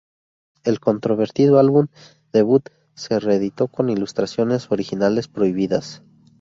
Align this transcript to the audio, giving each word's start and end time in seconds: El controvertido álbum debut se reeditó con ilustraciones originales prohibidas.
El 0.63 0.79
controvertido 0.79 1.59
álbum 1.59 1.85
debut 2.33 2.67
se 2.95 3.19
reeditó 3.19 3.67
con 3.67 3.87
ilustraciones 3.91 4.71
originales 4.71 5.27
prohibidas. 5.27 6.01